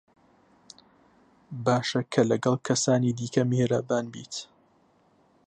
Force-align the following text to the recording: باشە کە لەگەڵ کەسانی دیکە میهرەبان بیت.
باشە 1.65 2.01
کە 2.13 2.21
لەگەڵ 2.31 2.55
کەسانی 2.67 3.15
دیکە 3.19 3.43
میهرەبان 3.51 4.05
بیت. 4.13 4.33